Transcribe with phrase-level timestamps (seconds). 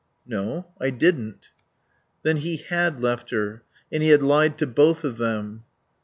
[0.25, 0.65] "No.
[0.79, 1.49] I didn't."
[2.23, 3.61] Then he had left her.
[3.91, 5.63] And he had lied to both of them.